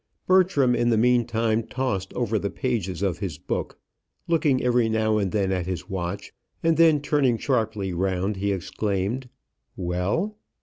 [0.25, 3.77] Bertram in the meantime tossed over the pages of his book,
[4.27, 9.29] looking every now and then at his watch; and then turning sharply round, he exclaimed,
[9.77, 10.39] "Well!"